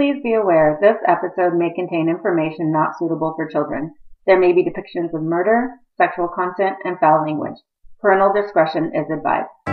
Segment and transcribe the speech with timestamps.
[0.00, 3.92] Please be aware this episode may contain information not suitable for children.
[4.26, 7.60] There may be depictions of murder, sexual content, and foul language.
[8.00, 9.69] Parental discretion is advised.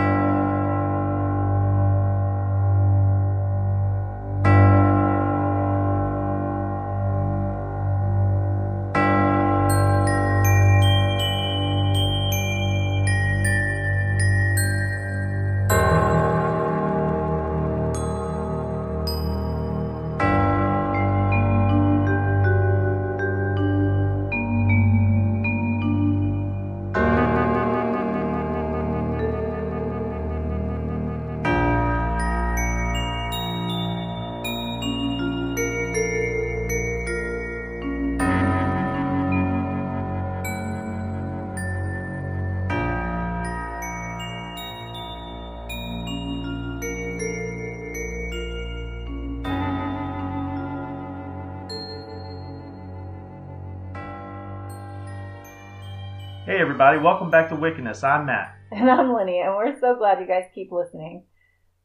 [56.88, 58.02] Everybody, welcome back to Wickedness.
[58.02, 58.54] I'm Matt.
[58.72, 61.24] And I'm Lenny, and we're so glad you guys keep listening.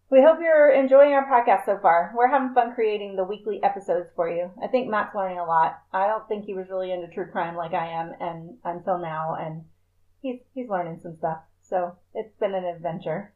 [0.09, 2.13] We hope you're enjoying our podcast so far.
[2.15, 4.49] We're having fun creating the weekly episodes for you.
[4.63, 5.77] I think Matt's learning a lot.
[5.91, 9.35] I don't think he was really into true crime like I am, and until now,
[9.37, 9.63] and
[10.21, 11.39] he's he's learning some stuff.
[11.63, 13.33] So it's been an adventure.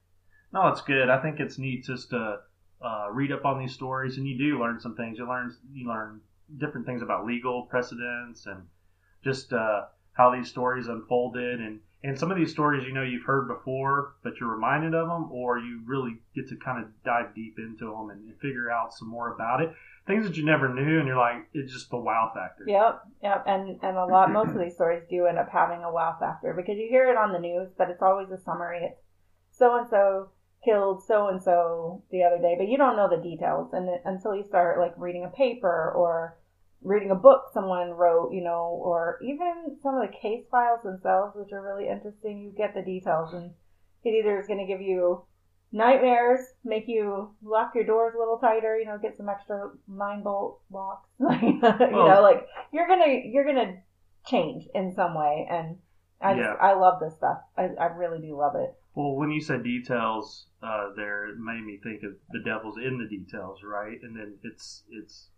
[0.54, 1.10] No, it's good.
[1.10, 2.38] I think it's neat just to
[2.82, 5.18] uh, read up on these stories, and you do learn some things.
[5.18, 6.22] You learn you learn
[6.58, 8.64] different things about legal precedents and
[9.24, 9.82] just uh,
[10.18, 14.16] how these stories unfolded, and and some of these stories you know you've heard before,
[14.24, 17.86] but you're reminded of them, or you really get to kind of dive deep into
[17.86, 19.74] them and, and figure out some more about it.
[20.06, 22.64] Things that you never knew, and you're like, it's just the wow factor.
[22.68, 25.92] Yep, yep, and and a lot most of these stories do end up having a
[25.92, 28.86] wow factor because you hear it on the news, but it's always a summary.
[28.86, 29.02] It's
[29.58, 30.30] so and so
[30.64, 34.36] killed so and so the other day, but you don't know the details, and until
[34.36, 36.38] you start like reading a paper or
[36.82, 41.36] reading a book someone wrote, you know, or even some of the case files themselves,
[41.36, 43.52] which are really interesting, you get the details, and
[44.04, 45.24] it either is going to give you
[45.72, 50.24] nightmares, make you lock your doors a little tighter, you know, get some extra nine
[50.24, 53.76] bolt locks, you know, like you're gonna you're gonna
[54.26, 55.78] change in some way, and
[56.22, 56.54] I just Yeah.
[56.62, 57.40] I love this stuff.
[57.58, 58.74] I I really do love it.
[58.96, 62.98] Well, when you said details, uh, there it made me think of the devil's in
[62.98, 63.98] the details, right?
[64.02, 65.30] And then it's it's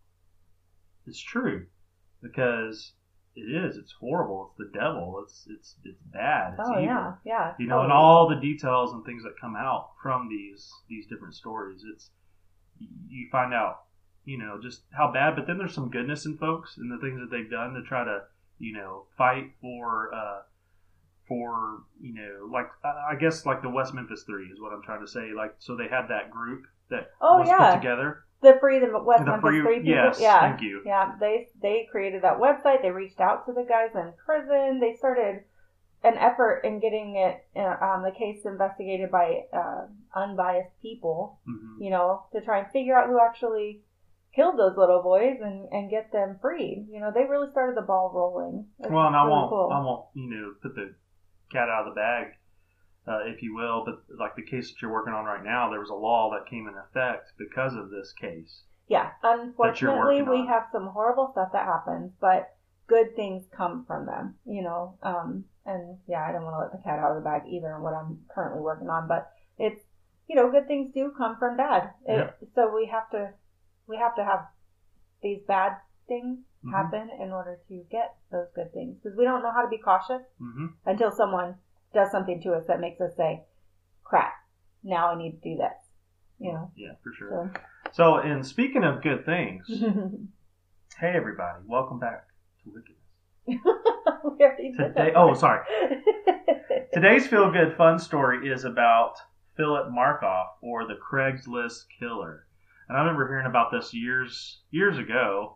[1.09, 1.65] it's true
[2.21, 2.93] because
[3.35, 3.77] it is.
[3.77, 4.49] It's horrible.
[4.49, 5.21] It's the devil.
[5.23, 6.53] It's it's it's bad.
[6.53, 6.83] It's oh evil.
[6.85, 7.53] yeah, yeah.
[7.59, 11.35] You know, and all the details and things that come out from these these different
[11.35, 11.83] stories.
[11.93, 12.09] It's
[13.09, 13.81] you find out,
[14.25, 15.35] you know, just how bad.
[15.35, 18.03] But then there's some goodness in folks and the things that they've done to try
[18.03, 18.21] to,
[18.59, 20.13] you know, fight for.
[20.13, 20.41] uh
[21.27, 24.81] for you know, like I I guess like the West Memphis Three is what I'm
[24.81, 25.29] trying to say.
[25.35, 27.69] Like, so they had that group that Oh, was yeah.
[27.69, 28.23] put together.
[28.41, 29.91] The free the West The Memphis Free- Three people.
[29.91, 30.81] yes, yeah, thank you.
[30.85, 32.81] Yeah, they they created that website.
[32.81, 34.79] They reached out to the guys in prison.
[34.79, 35.43] They started
[36.03, 41.39] an effort in getting it uh, um, the case investigated by uh, unbiased people.
[41.45, 43.81] hmm You know, to try and figure out who actually
[44.33, 46.87] killed those little boys and and get them freed.
[46.89, 48.67] You know, they really started the ball rolling.
[48.79, 49.69] It's Well, and I won't, cool.
[49.73, 50.93] I won't, you know, put the
[51.51, 52.27] cat out of the bag,
[53.09, 53.83] uh, if you will.
[53.85, 56.49] But like the case that you're working on right now, there was a law that
[56.49, 58.63] came in effect because of this case.
[58.87, 60.47] Yeah, unfortunately, we on.
[60.47, 62.55] have some horrible stuff that happens, but
[62.87, 64.97] good things come from them, you know.
[65.03, 67.73] Um, and yeah, I don't want to let the cat out of the bag either
[67.73, 69.81] on what I'm currently working on, but it's,
[70.27, 71.91] you know, good things do come from bad.
[72.07, 72.37] It, Yep.
[72.55, 73.33] So we have to,
[73.87, 74.47] we have to have
[75.21, 75.73] these bad
[76.07, 76.71] things Mhm.
[76.71, 79.77] happen in order to get those good things because we don't know how to be
[79.77, 81.55] cautious hmm until someone
[81.93, 83.43] does something to us that makes us say,
[84.03, 84.33] crap,
[84.83, 85.73] now I need to do this,
[86.39, 86.71] you know.
[86.75, 87.51] Yeah, for sure.
[87.53, 87.61] So.
[87.91, 89.65] So, and speaking of good things,
[90.99, 92.27] hey everybody, welcome back
[92.63, 92.95] to Wickedness.
[94.37, 95.61] we already did Today, oh sorry.
[96.93, 99.13] Today's feel good fun story is about
[99.57, 102.45] Philip Markoff or the Craigslist killer.
[102.87, 105.55] And I remember hearing about this years years ago.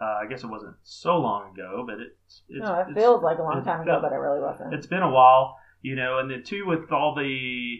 [0.00, 3.22] Uh, I guess it wasn't so long ago, but it's, it's no, it it's- feels
[3.22, 4.72] like a long time ago, but it really wasn't.
[4.74, 7.78] it's been a while, you know, and then too with all the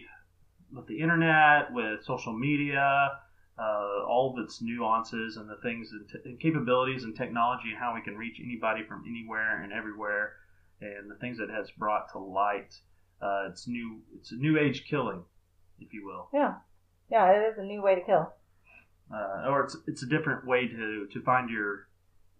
[0.75, 2.85] with the internet, with social media,
[3.57, 7.79] uh, all of its nuances and the things and, t- and capabilities and technology and
[7.79, 10.25] how we can reach anybody from anywhere and everywhere,
[10.81, 12.71] and the things it has brought to light.
[13.21, 13.87] Uh, it's new.
[14.17, 15.23] It's a new age killing,
[15.79, 16.53] if you will, yeah,
[17.09, 18.25] yeah, it is a new way to kill.
[19.13, 21.87] uh, or it's it's a different way to to find your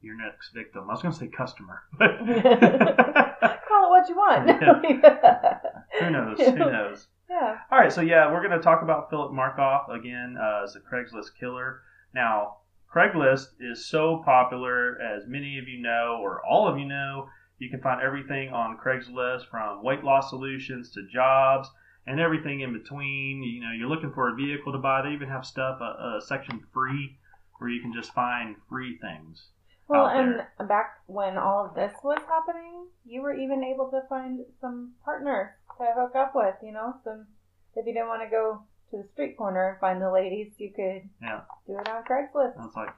[0.06, 0.84] your next victim.
[0.88, 4.50] I was going to say customer, Call it what you want.
[6.00, 6.40] who knows?
[6.40, 7.08] Who knows?
[7.30, 7.58] yeah.
[7.72, 10.80] All right, so yeah, we're going to talk about Philip Markoff again uh, as a
[10.80, 11.82] Craigslist killer.
[12.14, 12.58] Now,
[12.94, 17.28] Craigslist is so popular, as many of you know, or all of you know.
[17.58, 21.70] You can find everything on Craigslist from weight loss solutions to jobs
[22.06, 23.44] and everything in between.
[23.44, 25.02] You know, you're looking for a vehicle to buy.
[25.02, 27.18] They even have stuff, a, a section free,
[27.58, 29.50] where you can just find free things.
[29.88, 30.68] Well, and there.
[30.68, 35.50] back when all of this was happening, you were even able to find some partners
[35.78, 36.56] to hook up with.
[36.64, 37.28] You know, some
[37.76, 40.72] if you didn't want to go to the street corner and find the ladies, you
[40.76, 41.42] could Yeah.
[41.68, 42.94] do it on Craigslist, it's like,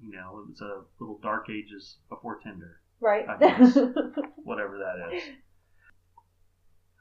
[0.00, 3.28] you know, it was a little dark ages before Tinder, right?
[3.28, 3.76] I guess.
[4.44, 5.22] whatever that is.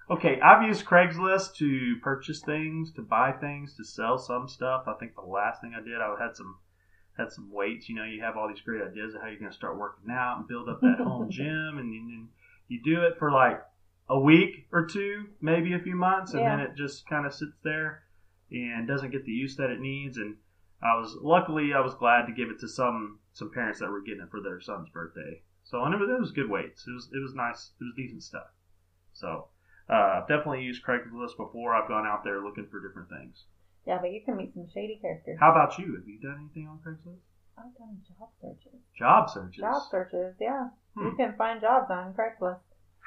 [0.09, 4.83] Okay, I've used Craigslist to purchase things, to buy things, to sell some stuff.
[4.87, 6.57] I think the last thing I did, I had some
[7.17, 7.89] had some weights.
[7.89, 10.11] You know, you have all these great ideas of how you're going to start working
[10.11, 12.29] out and build up that home gym, and then
[12.67, 13.61] you do it for like
[14.09, 17.57] a week or two, maybe a few months, and then it just kind of sits
[17.63, 18.03] there
[18.51, 20.17] and doesn't get the use that it needs.
[20.17, 20.35] And
[20.81, 24.01] I was luckily I was glad to give it to some some parents that were
[24.01, 25.41] getting it for their son's birthday.
[25.63, 26.87] So and it was, it was good weights.
[26.87, 27.71] It was it was nice.
[27.81, 28.47] It was decent stuff.
[29.13, 29.47] So
[29.89, 31.73] uh, I've definitely used Craigslist before.
[31.75, 33.45] I've gone out there looking for different things.
[33.87, 35.37] Yeah, but you can meet some shady characters.
[35.39, 35.95] How about you?
[35.95, 37.23] Have you done anything on Craigslist?
[37.57, 38.79] I've done job searches.
[38.97, 39.61] Job searches.
[39.61, 40.69] Job searches, yeah.
[40.95, 41.15] You Hmm.
[41.15, 42.59] can find jobs on Craigslist.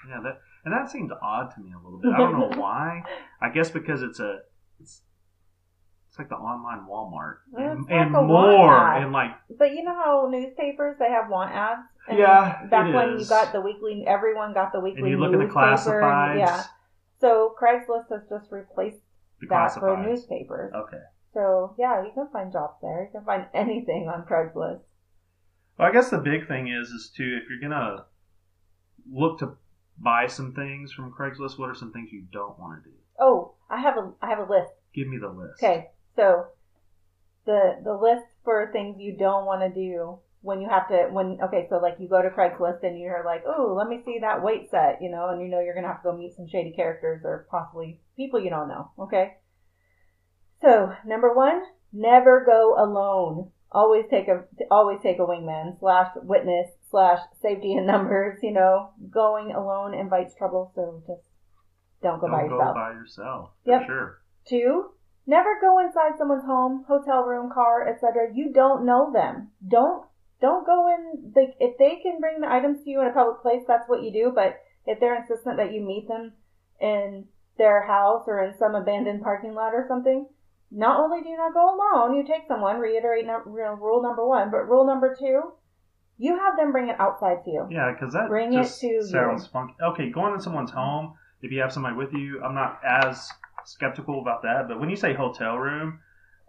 [0.08, 2.12] Yeah, that and that seemed odd to me a little bit.
[2.12, 3.02] I don't know why.
[3.40, 4.40] I guess because it's a
[4.80, 5.02] it's
[6.08, 9.02] it's like the online Walmart and, It's and like a more Walmart.
[9.02, 11.82] and like But you know how newspapers they have want ads?
[12.08, 13.22] And Yeah, Back when is.
[13.22, 16.00] you got the weekly, everyone got the weekly and you look at the newspaper.
[16.00, 16.38] classifieds.
[16.38, 16.62] Yeah.
[17.20, 19.02] So Craigslist has just replaced
[19.48, 20.72] that for newspapers.
[20.74, 21.02] Okay.
[21.32, 23.04] So yeah, you can find jobs there.
[23.04, 24.80] You can find anything on Craigslist.
[25.78, 28.04] Well, I guess the big thing is is to if you're gonna
[29.10, 29.56] look to
[29.98, 32.96] buy some things from Craigslist, what are some things you don't want to do?
[33.18, 34.72] Oh, I have a I have a list.
[34.94, 35.62] Give me the list.
[35.62, 36.46] Okay, so
[37.46, 41.38] the the list for things you don't want to do when you have to when
[41.42, 44.42] okay, so like you go to Craigslist and you're like, oh, let me see that
[44.42, 46.72] weight set, you know, and you know you're gonna have to go meet some shady
[46.72, 48.90] characters or possibly people you don't know.
[48.98, 49.36] Okay.
[50.62, 51.62] So number one,
[51.92, 53.50] never go alone.
[53.72, 58.38] Always take a always take a wingman slash witness slash safety in numbers.
[58.42, 61.22] You know, going alone invites trouble, so just
[62.02, 62.74] don't go Don't by go yourself.
[62.74, 63.50] by yourself.
[63.64, 63.82] Yep.
[63.86, 64.18] Sure.
[64.48, 64.90] Two,
[65.26, 68.28] never go inside someone's home, hotel room, car, etc.
[68.34, 69.50] You don't know them.
[69.66, 70.04] Don't
[70.40, 71.32] don't go in.
[71.34, 74.02] They, if they can bring the items to you in a public place, that's what
[74.02, 74.32] you do.
[74.34, 74.56] But
[74.86, 76.32] if they're insistent that you meet them
[76.80, 77.26] in
[77.60, 80.26] their house or in some abandoned parking lot or something,
[80.70, 82.78] not only do you not go alone, you take someone.
[82.78, 85.52] Reiterate num- you know, rule number one, but rule number two,
[86.16, 87.66] you have them bring it outside to you.
[87.70, 89.02] Yeah, because that Bring it to you.
[89.02, 89.74] sounds funky.
[89.82, 93.28] Okay, going in someone's home, if you have somebody with you, I'm not as
[93.64, 94.68] skeptical about that.
[94.68, 96.00] But when you say hotel room,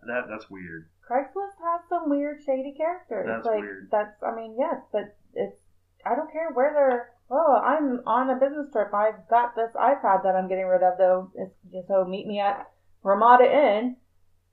[0.08, 0.88] that that's weird.
[1.10, 3.28] Craigslist has some weird, shady characters.
[3.28, 3.90] That's like weird.
[3.92, 5.60] that's, I mean, yes, but it's.
[6.06, 7.10] I don't care where they're.
[7.34, 8.94] Oh, I'm on a business trip.
[8.94, 11.32] I've got this iPad that I'm getting rid of, though.
[11.36, 12.70] It's just so meet me at
[13.04, 13.96] Ramada Inn,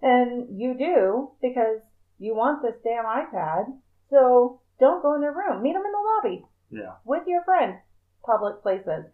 [0.00, 1.80] and you do because
[2.19, 3.64] you want this damn iPad.
[4.10, 5.60] So don't go in their room.
[5.60, 6.94] Meet them in the lobby Yeah.
[7.04, 7.78] with your friend.
[8.25, 9.06] Public places.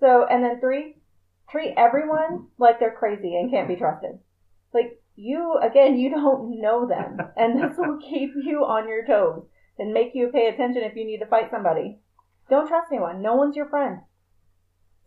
[0.00, 0.96] So, and then three,
[1.48, 4.18] treat everyone like they're crazy and can't be trusted.
[4.74, 9.44] Like you, again, you don't know them, and this will keep you on your toes
[9.78, 12.00] and make you pay attention if you need to fight somebody.
[12.50, 13.22] Don't trust anyone.
[13.22, 14.00] No one's your friend.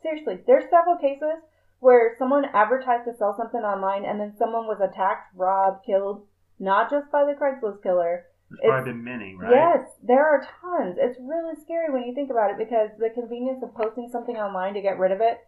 [0.01, 1.43] Seriously, there's several cases
[1.79, 6.25] where someone advertised to sell something online and then someone was attacked, robbed, killed,
[6.57, 9.51] not just by the Craigslist killer, There's It's- probably been many, right?
[9.51, 10.97] Yes, there are tons.
[10.99, 14.75] It's really scary when you think about it because the convenience of posting something online
[14.75, 15.39] to get rid of it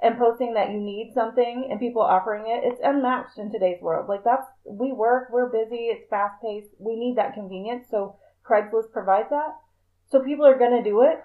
[0.00, 4.08] and posting that you need something and people offering it, it's unmatched in today's world.
[4.08, 6.74] Like that's we work, we're busy, it's fast paced.
[6.80, 7.86] We need that convenience.
[7.88, 9.54] So Craigslist provides that.
[10.08, 11.22] So people are gonna do it,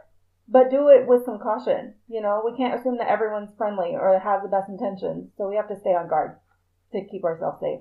[0.48, 1.96] but do it with some caution.
[2.08, 5.32] You know, we can't assume that everyone's friendly or has the best intentions.
[5.38, 6.38] So we have to stay on guard
[6.92, 7.80] to keep ourselves safe.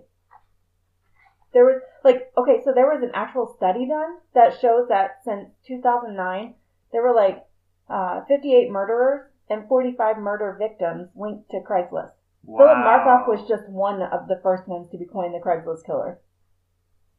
[1.52, 5.50] There was like okay, so there was an actual study done that shows that since
[5.66, 6.54] 2009
[6.92, 7.44] there were like
[7.90, 12.12] uh, 58 murderers and 45 murder victims linked to Craigslist.
[12.44, 12.58] Wow.
[12.58, 16.20] Philip Markoff was just one of the first ones to be coined the Craigslist killer.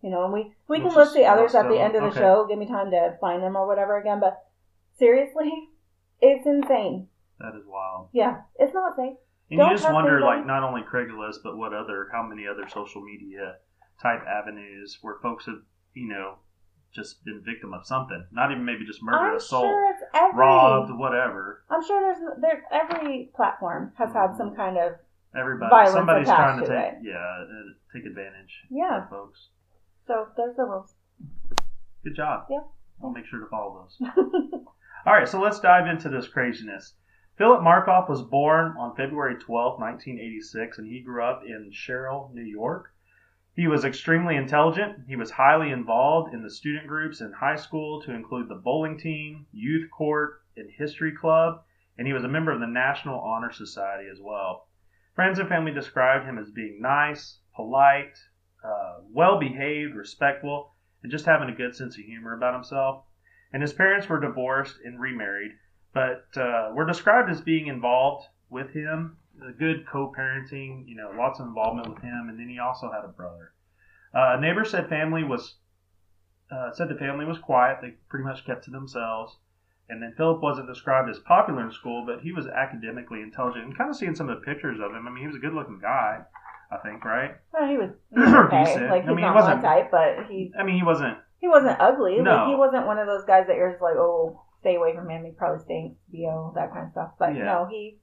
[0.02, 2.20] You know, and we we can list the others at the end of the Okay.
[2.20, 2.46] show.
[2.48, 4.20] Give me time to find them or whatever again.
[4.20, 4.44] But
[4.98, 5.52] seriously,
[6.22, 7.08] it's insane.
[7.40, 8.10] That is wild.
[8.14, 9.18] Yeah, it's not safe.
[9.52, 12.68] And Don't you just wonder, like, not only Craigslist, but what other, how many other
[12.70, 13.56] social media
[14.02, 15.62] type avenues where folks have,
[15.94, 16.36] you know,
[16.94, 18.26] just been victim of something.
[18.32, 20.38] Not even maybe just murder, I'm assault, sure it's every.
[20.40, 21.64] robbed, whatever.
[21.70, 24.94] I'm sure there's there every platform has had some kind of
[25.36, 27.00] Everybody, Violence somebody's trying to to take, it.
[27.02, 29.04] yeah, uh, take advantage Yeah.
[29.06, 29.48] of folks.
[30.06, 30.94] So there's the rules.
[32.04, 32.46] Good job.
[32.52, 32.60] Yeah.
[33.04, 34.10] I'll make sure to follow those.
[35.06, 36.96] All right, so let's dive into this craziness.
[37.36, 42.44] Philip Markoff was born on February 12, 1986, and he grew up in Sherrill, New
[42.44, 42.94] York.
[43.54, 45.00] He was extremely intelligent.
[45.06, 48.98] He was highly involved in the student groups in high school, to include the bowling
[48.98, 51.64] team, youth court, and history club,
[51.98, 54.70] and he was a member of the National Honor Society as well.
[55.16, 58.18] Friends and family described him as being nice, polite,
[58.64, 63.04] uh, well behaved, respectful, and just having a good sense of humor about himself.
[63.54, 65.52] And his parents were divorced and remarried,
[65.94, 69.18] but uh, were described as being involved with him,
[69.48, 73.06] a good co-parenting, you know, lots of involvement with him, and then he also had
[73.06, 73.54] a brother.
[74.14, 75.56] Uh, neighbors said family was
[76.52, 79.38] uh, said the family was quiet; they pretty much kept to themselves.
[79.90, 83.66] And then Philip wasn't described as popular in school, but he was academically intelligent.
[83.66, 85.40] And kind of seeing some of the pictures of him, I mean, he was a
[85.40, 86.22] good-looking guy,
[86.72, 87.36] I think, right?
[87.52, 88.64] Well, he was, he was okay.
[88.64, 88.90] Decent.
[88.90, 91.18] Like I he's mean, he wasn't- my type, but he I mean, he wasn't.
[91.44, 92.20] He wasn't ugly.
[92.22, 92.32] No.
[92.32, 95.10] Like he wasn't one of those guys that you're just like, oh, stay away from
[95.10, 95.26] him.
[95.26, 97.12] He probably stinks, bo that kind of stuff.
[97.20, 97.44] But Yeah.
[97.44, 98.00] no, he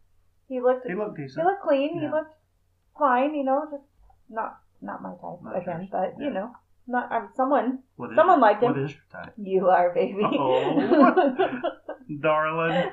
[0.47, 1.99] he looked He looked he looked clean.
[1.99, 2.35] He looked
[2.99, 3.35] fine.
[3.35, 3.85] You know, just
[4.29, 5.81] not not my type Not again.
[5.81, 5.89] yours.
[5.91, 6.27] But Yeah.
[6.27, 6.53] you know,
[6.87, 8.73] not I mean, someone What is someone your- liked him.
[8.73, 10.21] What is your type, you are baby.
[10.23, 11.61] Oh.
[12.21, 12.91] darling?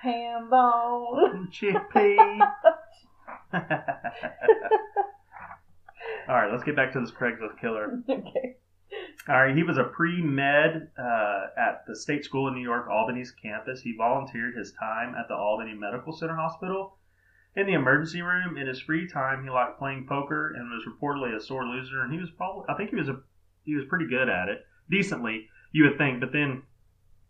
[0.00, 1.48] Ham bone.
[1.52, 2.40] Chickpea.
[6.28, 8.00] All right, let's get back to this Craigslist killer.
[8.08, 8.56] okay.
[9.28, 12.88] All right, he was a pre med uh, at the State School in New York,
[12.90, 13.80] Albany's campus.
[13.80, 16.96] He volunteered his time at the Albany Medical Center Hospital
[17.54, 18.56] in the emergency room.
[18.56, 22.02] In his free time, he liked playing poker and was reportedly a sore loser.
[22.02, 23.20] And he was probably, I think he was a,
[23.64, 26.18] he was pretty good at it, decently, you would think.
[26.18, 26.62] But then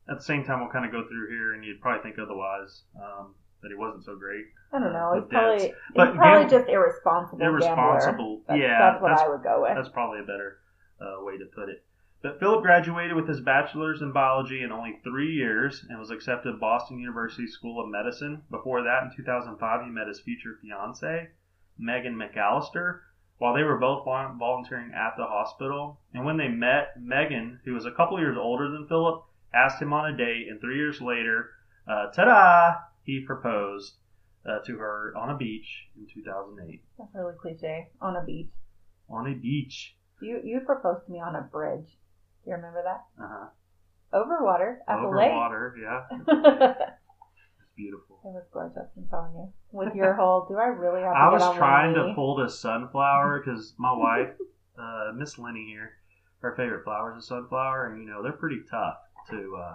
[0.09, 2.85] at the same time, we'll kind of go through here, and you'd probably think otherwise
[2.97, 4.47] um, that he wasn't so great.
[4.73, 5.13] I don't know.
[5.21, 5.75] He's probably debts.
[5.95, 7.43] he's probably gam- just irresponsible.
[7.45, 8.43] Irresponsible.
[8.49, 9.77] That's, yeah, that's what that's I would go with.
[9.77, 10.62] That's probably a better
[11.01, 11.85] uh, way to put it.
[12.23, 16.53] But Philip graduated with his bachelor's in biology in only three years and was accepted
[16.53, 18.43] to Boston University School of Medicine.
[18.49, 21.31] Before that, in 2005, he met his future fiancee,
[21.79, 23.01] Megan McAllister,
[23.39, 26.01] while they were both volunteering at the hospital.
[26.15, 29.93] And when they met, Megan, who was a couple years older than Philip, asked him
[29.93, 31.51] on a date, and three years later,
[31.89, 33.95] uh, ta-da, he proposed
[34.47, 36.83] uh, to her on a beach in 2008.
[36.99, 37.89] That's really cliche.
[38.01, 38.51] On a beach.
[39.11, 39.97] On a beach.
[40.23, 41.87] You you proposed to me on a bridge.
[42.45, 43.05] Do you remember that?
[43.23, 43.47] Uh-huh.
[44.13, 45.33] Over water at Over the lake.
[45.33, 46.03] water, yeah.
[47.61, 48.21] It's beautiful.
[48.25, 48.91] It was gorgeous.
[48.97, 49.53] I'm telling you.
[49.73, 53.41] With your whole, do I really have to I was trying to pull this sunflower
[53.45, 54.31] because my wife,
[54.79, 55.93] uh, Miss Lenny here,
[56.41, 58.97] her favorite flower is a sunflower, and you know they're pretty tough
[59.31, 59.75] to uh,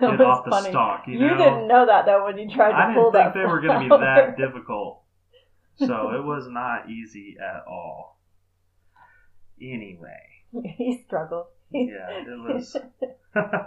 [0.00, 0.70] get off the funny.
[0.70, 1.04] stalk.
[1.08, 3.34] You, You know, didn't know that though when you tried to I pull didn't think
[3.34, 3.40] that.
[3.40, 5.02] they were going to be that difficult,
[5.78, 8.17] so it was not easy at all.
[9.60, 10.44] Anyway,
[10.76, 11.46] he struggled.
[11.70, 12.76] yeah, it was.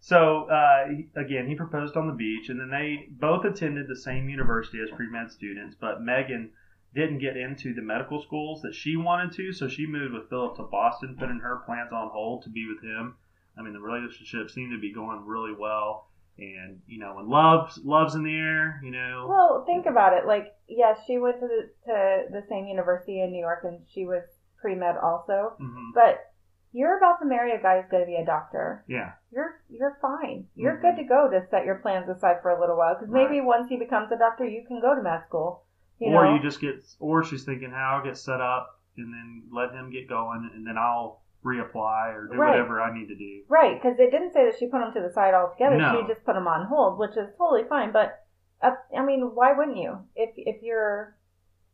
[0.00, 4.28] so uh, again, he proposed on the beach, and then they both attended the same
[4.28, 5.76] university as pre med students.
[5.80, 6.52] But Megan
[6.94, 10.56] didn't get into the medical schools that she wanted to, so she moved with Philip
[10.56, 13.16] to Boston, putting her plans on hold to be with him.
[13.56, 16.09] I mean, the relationship seemed to be going really well,
[16.40, 20.26] and you know, when love's love's in the air, you know, Well, think about it.
[20.26, 24.04] Like, yes, she went to the, to the same university in New York, and she
[24.06, 24.22] was
[24.60, 25.54] pre med also.
[25.58, 26.26] hmm But
[26.72, 28.84] you're about to marry a guy who's going to be a doctor.
[28.88, 30.46] yeah, You're you're fine.
[30.54, 30.82] You're Mhm.
[30.82, 33.68] good to go to set your plans aside for a little while because maybe once
[33.68, 35.64] he becomes a doctor, you can go to med school.
[35.98, 39.12] You or know, you just get, or she's thinking how I'll get set up, and
[39.12, 42.50] then let him get going, and then I'll reapply or do Right.
[42.50, 43.42] whatever I need to do.
[43.48, 43.80] right?
[43.80, 45.76] Because it didn't say that she put them to the side altogether.
[45.78, 46.00] No.
[46.02, 47.92] She just put them on hold, which is totally fine.
[47.92, 48.24] But
[48.62, 49.98] uh, I mean, why wouldn't you?
[50.14, 51.16] If if you're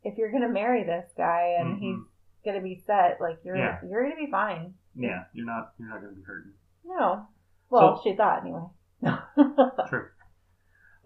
[0.03, 1.79] if you're gonna marry this guy and Mhm.
[1.79, 1.99] he's
[2.45, 3.79] gonna be set, like you're Yeah.
[3.83, 4.73] you're gonna be fine.
[4.95, 6.53] Yeah, you're not you're not going to be hurting.
[6.85, 7.27] No.
[7.69, 8.63] Well, So- she thought anyway.
[9.89, 10.07] True.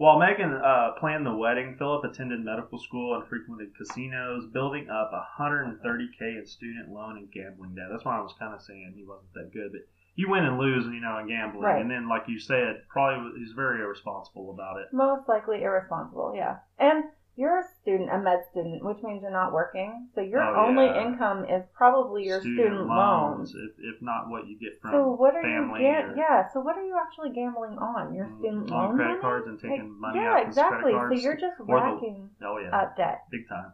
[0.01, 5.11] While Megan uh, planned the wedding, Philip attended medical school and frequented casinos, building up
[5.37, 7.85] 130k in student loan and gambling debt.
[7.91, 9.81] That's why I was kind of saying he wasn't that good, but
[10.15, 11.61] you win and lose, you know, in gambling.
[11.61, 11.79] Right.
[11.79, 14.87] And then, like you said, probably he's very irresponsible about it.
[14.91, 16.55] Most likely irresponsible, yeah.
[16.79, 17.03] And
[17.37, 20.09] you're a student, a med student, which means you're not working.
[20.13, 21.07] So your Oh, only yeah.
[21.07, 23.55] income is probably your student, loans.
[23.55, 26.47] if, if not what you get from So what are family you ga- or yeah,
[26.51, 28.13] so what are you actually gambling on?
[28.13, 29.21] Your Mm, student on loan credit money?
[29.21, 30.91] cards and taking money yeah, out exactly.
[30.91, 33.21] So you're just or the- oh yeah, up debt.
[33.31, 33.73] big time.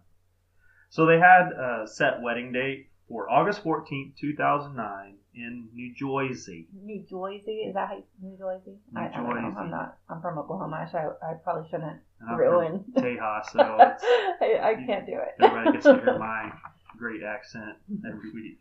[0.90, 6.67] So they had a set wedding date for August 14th, 2009 in New Jersey.
[6.84, 8.77] New Jersey, is that how you, New Jersey?
[8.91, 9.34] New I, I don't know.
[9.36, 9.56] Jersey.
[9.60, 9.98] I'm not.
[10.10, 10.86] I'm from Oklahoma.
[10.86, 12.84] I, should, I probably shouldn't And ruin.
[12.96, 15.36] Tejas, so I, I can't do it.
[15.44, 16.51] everybody gets to hear my
[16.98, 17.77] great accent
[18.08, 18.60] every week.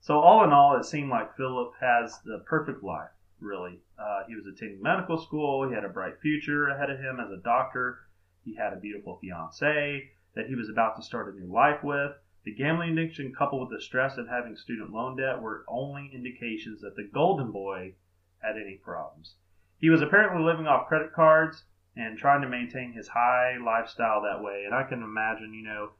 [0.00, 3.08] So all in all, it seemed like Philip has the perfect life.
[3.40, 5.68] Really, uh, he was attending medical school.
[5.68, 7.98] He had a bright future ahead of him as a doctor.
[8.44, 12.12] He had a beautiful fiance that he was about to start a new life with.
[12.44, 16.82] The gambling addiction, coupled with the stress of having student loan debt, were only indications
[16.82, 17.94] that the Golden Boy
[18.38, 19.36] had any problems.
[19.80, 21.64] He was apparently living off credit cards
[21.96, 24.64] and trying to maintain his high lifestyle that way.
[24.66, 25.90] And I can imagine, you know,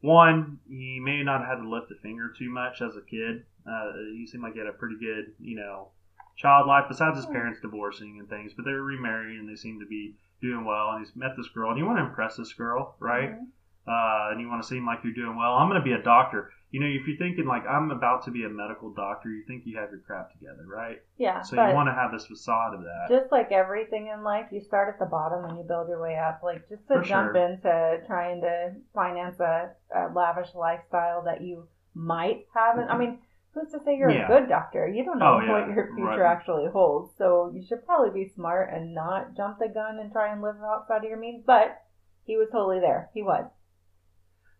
[0.00, 3.44] one, he may not have had to lift a finger too much as a kid.
[3.66, 5.88] Uh, he seemed like he had a pretty good, you know,
[6.36, 8.52] child life besides his parents divorcing and things.
[8.54, 10.90] But they were remarried and they seemed to be doing well.
[10.90, 13.30] And he's met this girl, and you want to impress this girl, right?
[13.30, 13.46] Mhm.
[13.88, 15.54] Uh, and you want to seem like you're doing well.
[15.54, 16.50] I'm going to be a doctor.
[16.70, 19.62] You know, if you're thinking like I'm about to be a medical doctor, you think
[19.64, 21.00] you have your crap together, right?
[21.16, 23.06] Yeah, So you want to have this facade of that.
[23.08, 26.16] just like everything in life, you start at the bottom and you build your way
[26.18, 26.40] up.
[26.42, 27.36] Like just to For jump sure.
[27.36, 32.76] into trying to finance a, a lavish lifestyle that you might have.
[32.76, 33.18] And I mean,
[33.54, 34.26] who's to say you're Yeah.
[34.26, 34.86] a good doctor?
[34.86, 35.52] You don't know Oh, yeah.
[35.52, 36.20] what your future Right.
[36.20, 37.16] actually actually holds.
[37.16, 40.56] So you should probably be smart and not jump the gun and try and live
[40.62, 41.44] outside of your means.
[41.46, 41.80] But
[42.24, 43.08] he was totally there.
[43.14, 43.46] He was.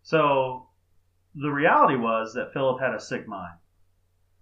[0.03, 0.69] So
[1.35, 3.59] the reality was that Philip had a sick mind.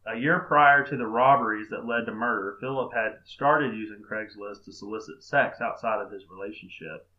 [0.06, 4.64] A year prior to the robberies that led to murder, Philip had started using Craigslist
[4.64, 7.10] to solicit sex outside of his relationship.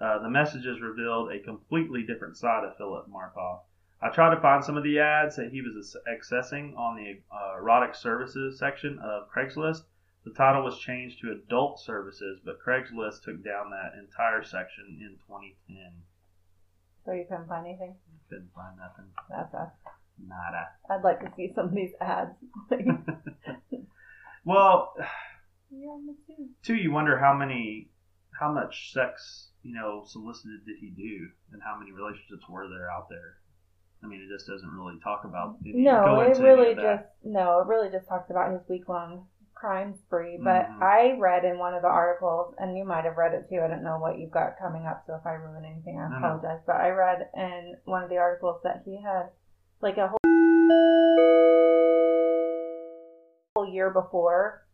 [0.00, 3.62] Uh, the messages revealed a completely different side of Philip Markoff.
[4.02, 7.56] I tried to find some of the ads that he was accessing on the uh,
[7.56, 9.84] erotic services section of Craigslist.
[10.24, 15.16] The title was changed to adult services, but Craigslist took down that entire section in
[15.26, 16.02] 2010.
[17.04, 17.94] So you couldn't find anything.
[18.28, 19.10] Couldn't find nothing.
[19.28, 19.70] That's us.
[20.18, 20.68] Nada.
[20.90, 22.30] I'd like to see some of these ads.
[24.44, 24.94] Well,
[25.70, 26.48] You're on the tube.
[26.62, 27.88] too, you wonder how many,
[28.38, 32.90] how much sex, you know, solicited did he do, and how many relationships were there
[32.90, 33.38] out there.
[34.02, 35.56] I mean, it just doesn't really talk about.
[35.62, 40.38] No, it really just no, it really just talks about his week long crime spree.
[40.42, 40.82] But Mhm.
[40.82, 43.60] I read in one of the articles, and you might have read it too.
[43.62, 46.60] I don't know what you've got coming up, so if I ruin anything, I apologize.
[46.66, 49.30] But I read in one of the articles that he had
[49.80, 50.18] like a whole
[53.56, 54.66] whole year before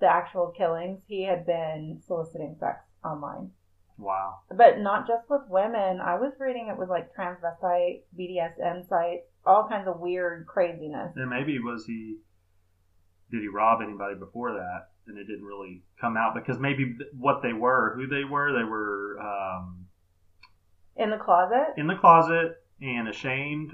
[0.00, 3.50] the actual killings, he had been soliciting sex online.
[3.98, 4.40] Wow.
[4.50, 6.00] But not just with women.
[6.00, 11.16] I was reading it was like transvestite, BDSM sites, all kinds of weird craziness.
[11.16, 12.18] And maybe was he?
[13.32, 14.88] Did he rob anybody before that?
[15.08, 18.62] And it didn't really come out because maybe what they were, who they were, they
[18.62, 19.86] were um,
[20.96, 21.74] In the closet?
[21.76, 23.72] in the closet and ashamed,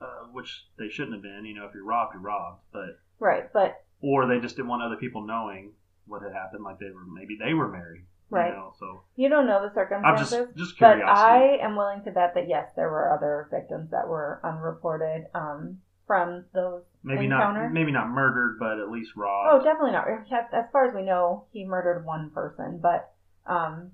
[0.00, 1.44] uh, which they shouldn't have been.
[1.44, 2.60] You know, if you're robbed, you're robbed.
[2.72, 5.72] But Right, but or they just didn't want other people knowing
[6.06, 6.62] what had happened.
[6.62, 8.04] Like they were maybe they were married.
[8.30, 8.50] Right.
[8.50, 10.32] You know, so you don't know the circumstances.
[10.32, 11.02] I'm just just but.
[11.02, 15.80] I am willing to bet that yes, there were other victims that were unreported um,
[16.06, 17.64] from those maybe encounter.
[17.64, 19.48] not maybe not murdered, but at least robbed.
[19.52, 20.06] Oh, definitely not.
[20.52, 23.12] As far as we know, he murdered one person, but
[23.46, 23.92] um,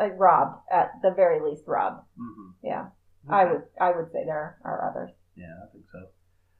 [0.00, 2.04] uh, robbed at the very least robbed.
[2.16, 2.86] hmm Yeah,
[3.28, 5.10] I would I would say there are others.
[5.36, 6.08] Yeah, I think so.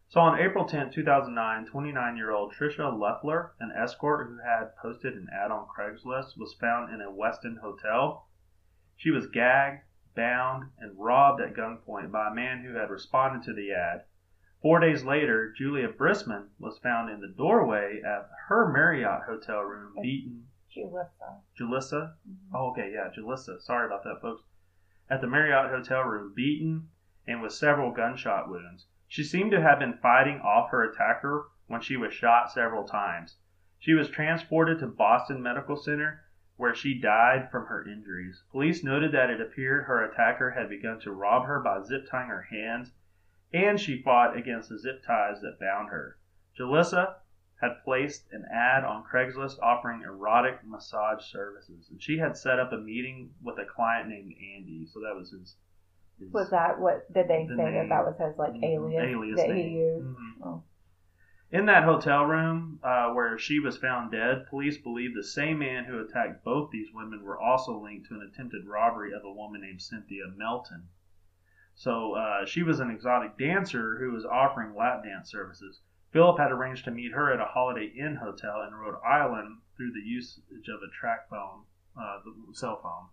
[0.09, 5.14] So on April 10, 2009, 29 year old Trisha Leffler, an escort who had posted
[5.14, 8.27] an ad on Craigslist, was found in a Westin hotel.
[8.96, 9.83] She was gagged,
[10.16, 14.03] bound, and robbed at gunpoint by a man who had responded to the ad.
[14.62, 19.94] Four days later, Julia Brisman was found in the doorway of her Marriott hotel room,
[20.03, 20.49] beaten.
[20.77, 21.40] Julissa.
[21.59, 22.12] Julissa?
[22.29, 22.55] Mm-hmm.
[22.55, 23.61] Oh, okay, yeah, Julissa.
[23.61, 24.42] Sorry about that, folks.
[25.09, 26.88] At the Marriott hotel room, beaten
[27.27, 28.87] and with several gunshot wounds.
[29.09, 33.37] She seemed to have been fighting off her attacker when she was shot several times.
[33.79, 36.25] She was transported to Boston Medical Center,
[36.57, 38.44] where she died from her injuries.
[38.51, 42.29] Police noted that it appeared her attacker had begun to rob her by zip tying
[42.29, 42.92] her hands,
[43.53, 46.17] and she fought against the zip ties that bound her.
[46.59, 47.15] Julissa
[47.61, 52.73] had placed an ad on Craigslist offering erotic massage services, and she had set up
[52.73, 54.87] a meeting with a client named Andy.
[54.87, 55.57] So that was his.
[56.19, 57.75] his Was that what did they The say name.
[57.75, 59.73] that that was his like Mhm, alias, alias that he name.
[59.77, 60.07] used?
[60.07, 60.47] Mhm.
[60.47, 60.63] Oh.
[61.53, 65.85] In that hotel room uh, where she was found dead, police believe the same man
[65.85, 69.61] who attacked both these women were also linked to an attempted robbery of a woman
[69.63, 70.89] named Cynthia Melton.
[71.81, 75.81] So uh, she was an exotic dancer who was offering lap dance services.
[76.12, 79.93] Philip had arranged to meet her at a Holiday Inn hotel in Rhode Island through
[79.93, 81.64] the usage of a track phone,
[81.97, 83.09] uh, the cell phone.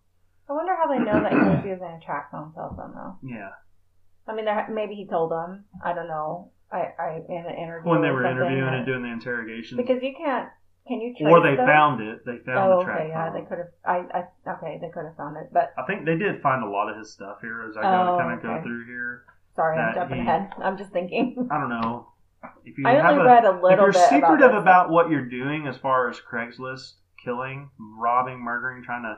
[0.50, 3.16] I wonder how they know that he was using a track phone cell phone though.
[3.24, 3.52] Yeah,
[4.28, 5.64] I mean, there, maybe he told them.
[5.82, 6.52] I don't know.
[6.70, 10.14] I, I in an interview when they were interviewing and doing the interrogation, because you
[10.18, 10.50] can't.
[10.88, 11.66] Can you trace or they those?
[11.66, 12.26] found it.
[12.26, 13.68] They found Oh, the track okay, yeah, they could have.
[13.86, 16.70] I, I, okay, they could have found it, but I think they did find a
[16.70, 19.26] lot of his stuff here as I go Oh, to kind of go through here.
[19.56, 20.52] Sorry, I'm jumping he- ahead.
[20.64, 21.48] I'm just thinking.
[21.52, 22.10] I don't know.
[22.64, 23.70] If you I have only a, read a little.
[23.72, 24.62] if you're bit secretive this.
[24.62, 29.18] about what you're doing as far as Craigslist killing, robbing, murdering, trying to,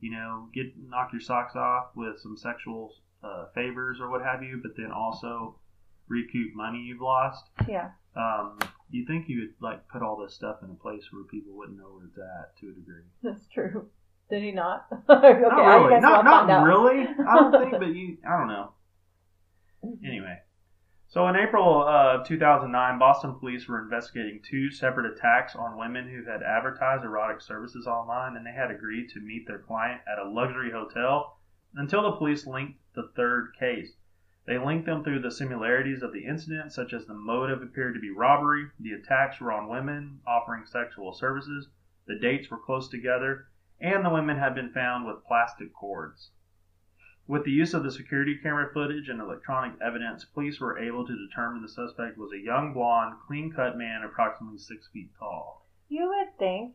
[0.00, 2.92] you know, get knock your socks off with some sexual
[3.22, 5.58] uh, favors or what have you, but then also
[6.08, 7.44] recoup money you've lost.
[7.68, 7.90] Yeah.
[8.16, 8.58] Um,
[8.90, 11.78] you think you would like put all this stuff in a place where people wouldn't
[11.78, 13.02] know where it's at to a degree?
[13.22, 13.88] That's true.
[14.30, 14.86] Did he not?
[15.08, 16.00] okay, not really.
[16.00, 17.06] Not, not really.
[17.26, 18.72] I don't think, but you, I don't know.
[20.04, 20.38] Anyway,
[21.08, 26.30] so in April of 2009, Boston police were investigating two separate attacks on women who
[26.30, 30.28] had advertised erotic services online, and they had agreed to meet their client at a
[30.28, 31.38] luxury hotel
[31.74, 33.92] until the police linked the third case.
[34.48, 38.00] They linked them through the similarities of the incident, such as the motive appeared to
[38.00, 41.68] be robbery, the attacks were on women offering sexual services,
[42.06, 46.30] the dates were close together, and the women had been found with plastic cords.
[47.26, 51.26] With the use of the security camera footage and electronic evidence, police were able to
[51.28, 55.66] determine the suspect was a young blonde, clean cut man approximately six feet tall.
[55.90, 56.74] You would think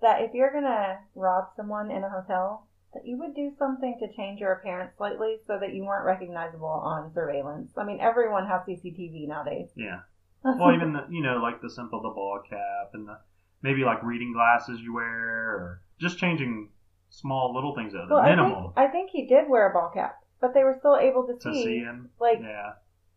[0.00, 4.12] that if you're gonna rob someone in a hotel, that you would do something to
[4.16, 7.72] change your appearance slightly so that you weren't recognizable on surveillance.
[7.76, 9.68] I mean, everyone has CCTV nowadays.
[9.76, 10.00] Yeah.
[10.44, 13.16] Well, even the, you know, like the simple the ball cap and the
[13.62, 16.70] maybe like reading glasses you wear, or just changing
[17.10, 19.70] small little things out of the well, I think, minimal I think he did wear
[19.70, 22.10] a ball cap, but they were still able to to see, see him.
[22.18, 22.72] like yeah.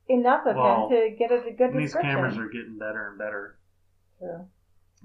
[0.07, 3.17] enough of Well, him to get a good And these cameras are getting better and
[3.17, 3.57] better.
[4.19, 4.45] True.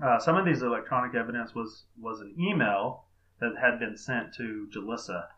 [0.04, 3.06] Uh, some of these electronic evidence was was an email
[3.40, 5.28] that had been sent to Julissa,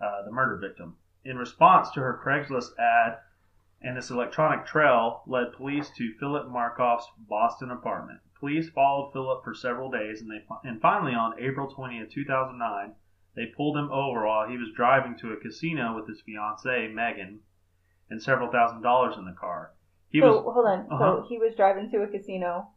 [0.00, 3.18] uh, the murder victim, in response to her Craigslist ad.
[3.80, 8.20] And this electronic trail led police to Philip Markoff's Boston apartment.
[8.40, 12.94] Police followed Philip for several days, and they and finally on April 20th, 2009,
[13.34, 17.40] they pulled him over while he was driving to a casino with his fiancee Megan,
[18.10, 19.74] and several thousand dollars in the car.
[20.10, 20.86] He so was hold on.
[20.90, 21.22] Uh-huh.
[21.22, 22.70] So he was driving to a casino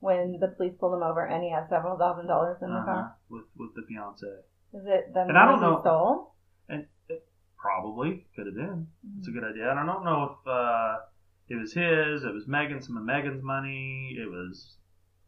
[0.00, 2.84] when the police pulled him over, and he had several thousand dollars in the uh-huh,
[2.86, 3.16] car.
[3.30, 4.26] with with the fiance.
[4.74, 6.34] Is it the And money I don't he know- stole?
[6.68, 8.86] And it probably could have been.
[9.18, 9.70] It's a good idea.
[9.70, 10.96] And I don't know if uh,
[11.48, 14.14] it was his, it was Megan, some of Megan's money.
[14.20, 14.76] It was.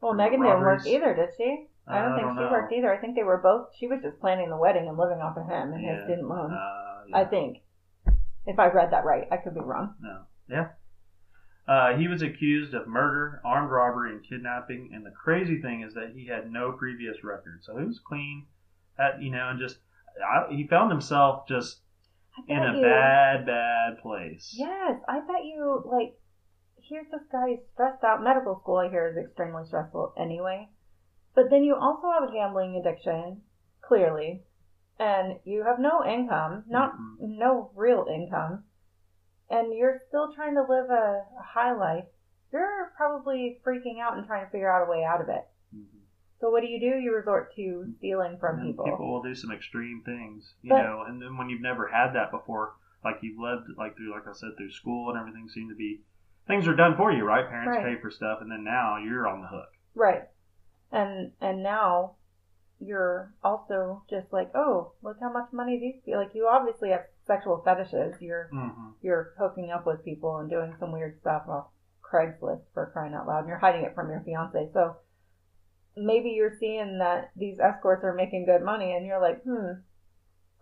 [0.00, 1.66] Well, Megan didn't work either, did she?
[1.88, 2.50] I don't I think don't she know.
[2.50, 2.92] worked either.
[2.92, 3.68] I think they were both.
[3.78, 5.96] She was just planning the wedding and living off of him, and Yeah.
[5.96, 6.52] his student loans.
[6.52, 7.58] Uh, I think.
[8.46, 9.94] If I read that right, I could be wrong.
[10.00, 10.20] No.
[10.48, 10.68] Yeah.
[11.70, 14.90] Uh, he was accused of murder, armed robbery, and kidnapping.
[14.92, 18.46] And the crazy thing is that he had no previous record, so he was clean.
[18.98, 19.78] At you know, and just
[20.20, 21.78] I, he found himself just
[22.48, 24.52] in a you, bad, bad place.
[24.58, 26.18] Yes, I bet you like.
[26.82, 28.20] Here's this guy who's stressed out.
[28.20, 30.68] Medical school, I hear, is extremely stressful anyway.
[31.36, 33.42] But then you also have a gambling addiction,
[33.80, 34.42] clearly,
[34.98, 37.38] and you have no income, not Mhm.
[37.38, 38.64] no real income,
[39.50, 42.04] and you're still trying to live a, a high life.
[42.52, 45.44] You're probably freaking out and trying to figure out a way out of it.
[45.74, 46.00] Mhm.
[46.40, 46.98] So what do you do?
[46.98, 48.84] You resort to stealing from And people.
[48.86, 52.12] People will do some extreme things, you But- know, and then when you've never had
[52.14, 55.70] that before, like you've lived like through, like I said, through school and everything seemed
[55.70, 56.02] to be
[56.46, 57.48] things are done for you, right?
[57.48, 57.94] Parents Right.
[57.94, 59.68] pay for stuff, and then now you're on the hook.
[59.94, 60.28] Right.
[60.90, 62.16] And and now
[62.80, 67.04] you're also just like, oh, look how much money these people like you obviously have
[67.30, 68.14] sexual fetishes.
[68.20, 68.88] You're Mm-hmm.
[69.02, 71.66] you're hooking up with people and doing some weird stuff off
[72.02, 74.68] Craigslist for crying out loud and you're hiding it from your fiance.
[74.74, 74.96] So
[75.96, 79.72] maybe you're seeing that these escorts are making good money and you're like, hmm,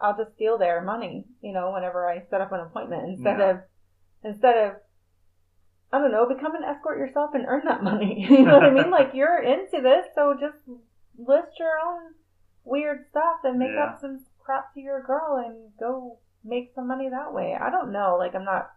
[0.01, 3.51] I'll just steal their money, you know, whenever I set up an appointment instead Yeah.
[3.51, 3.61] of
[4.23, 4.77] instead of
[5.91, 8.27] I don't know, become an escort yourself and earn that money.
[8.31, 8.91] you know what I mean?
[8.91, 10.59] Like you're into this, so just
[11.17, 12.13] list your own
[12.65, 13.85] weird stuff and make Yeah.
[13.85, 17.57] up some crap to your girl and go make some money that way.
[17.61, 18.17] I don't know.
[18.19, 18.71] Like I'm not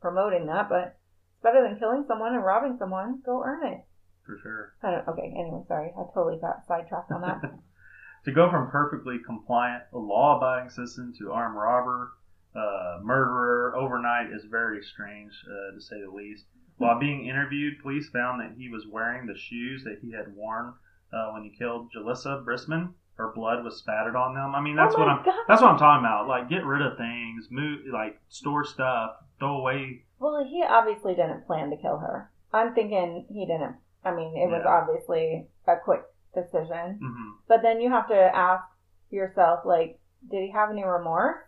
[0.00, 0.96] promoting that, but
[1.32, 3.20] it's better than killing someone and robbing someone.
[3.24, 3.84] Go earn it.
[4.24, 4.74] For sure.
[4.82, 5.08] I don't.
[5.08, 5.34] Okay.
[5.38, 5.90] Anyway, sorry.
[5.96, 7.40] I totally got sidetracked on that.
[8.24, 12.12] to go from perfectly compliant, law-abiding citizen to armed robber,
[12.54, 16.44] uh, murderer overnight is very strange, uh, to say the least.
[16.76, 20.74] While being interviewed, police found that he was wearing the shoes that he had worn
[21.12, 22.94] uh, when he killed Julissa Brisman.
[23.18, 24.54] Her blood was spattered on them.
[24.54, 25.24] I mean, that's Oh what I'm.
[25.24, 25.34] God.
[25.48, 26.28] That's what I'm talking about.
[26.28, 30.04] Like, get rid of things, move, like, store stuff, throw away.
[30.20, 32.30] well, he obviously didn't plan to kill her.
[32.52, 33.76] I'm thinking he didn't.
[34.04, 36.02] I mean, it was obviously a quick
[36.32, 36.98] decision.
[37.02, 38.64] hmm But then you have to ask
[39.10, 39.98] yourself, like,
[40.30, 41.42] did he have any remorse?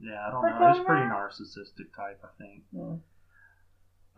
[0.00, 0.72] Yeah, I don't know.
[0.74, 2.64] He's pretty narcissistic type, I think.
[2.74, 2.96] Hmm.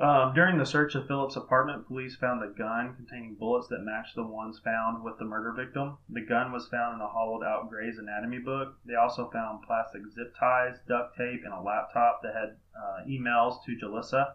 [0.01, 4.15] Um, during the search of Phillips' apartment, police found a gun containing bullets that matched
[4.15, 5.99] the ones found with the murder victim.
[6.09, 8.77] The gun was found in a hollowed out Gray's Anatomy book.
[8.87, 13.65] They also found plastic zip ties, duct tape, and a laptop that had uh, emails
[13.65, 14.35] to Julissa.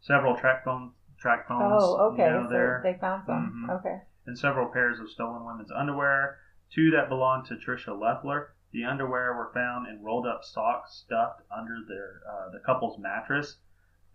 [0.00, 1.82] Several track phone track phones.
[1.82, 2.26] Oh, okay.
[2.26, 3.66] You know, so there, they found some.
[3.68, 3.78] Mhm.
[3.80, 4.00] Okay.
[4.26, 6.38] and several pairs of stolen women's underwear.
[6.70, 8.54] Two that belonged to Trisha Leffler.
[8.72, 13.56] The underwear were found in rolled up socks stuffed under their uh, the couple's mattress.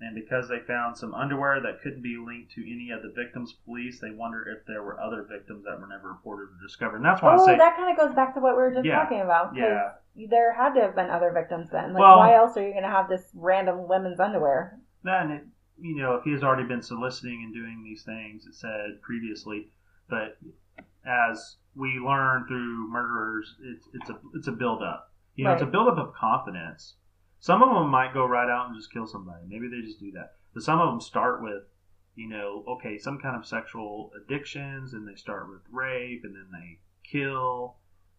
[0.01, 3.53] And because they found some underwear that couldn't be linked to any of the victims'
[3.65, 6.97] police, they wonder if there were other victims that were never reported or discovered.
[6.97, 8.71] And that's why Oh, I say, that kind of goes back to what we were
[8.73, 9.53] just Yeah, talking about.
[9.55, 9.91] yeah.
[10.15, 11.91] There had to have been other victims then.
[11.93, 14.79] Like, Well- why else are you going to have this random women's underwear?
[15.03, 15.43] then it,
[15.79, 19.71] you know, if he has already been soliciting and doing these things, it said previously,
[20.09, 20.37] but
[21.05, 25.13] as we learn through murderers, it's it's a it's a build up.
[25.35, 25.71] You know, it's a Right.
[25.71, 26.95] build up of confidence.
[27.39, 29.45] Some of them might go right out and just kill somebody.
[29.47, 30.33] Maybe they just do that.
[30.53, 31.63] But some of them start with,
[32.15, 36.47] you know, okay, some kind of sexual addictions, and they start with rape, and then
[36.51, 37.77] they kill.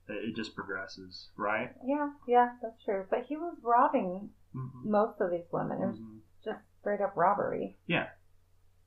[0.08, 1.70] It it just progresses, right?
[1.84, 3.04] Yeah, yeah, that's true.
[3.10, 4.90] But he was robbing Mm-hmm.
[4.90, 5.80] most of these women.
[5.80, 5.98] It was
[6.44, 7.76] just straight up robbery.
[7.86, 8.08] Yeah.